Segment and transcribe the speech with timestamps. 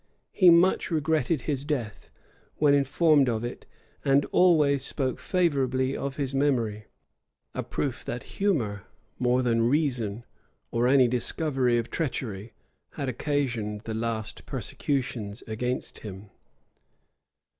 [0.31, 2.09] He much regretted his death,
[2.55, 3.67] when informed of it,
[4.03, 6.85] and always spoke favorably of his memory;
[7.53, 8.85] a proof that humor,
[9.19, 10.25] more than reason,
[10.71, 12.53] or any discovery of treachery,
[12.93, 16.31] had occasioned the last persecutions against him.